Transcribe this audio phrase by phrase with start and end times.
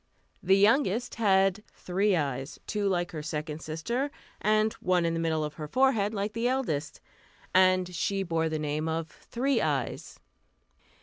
[0.41, 4.09] The youngest had three eyes, two like her second sister,
[4.41, 6.99] and one in the middle of her forehead, like the eldest,
[7.53, 10.19] and she bore the name of "Three Eyes."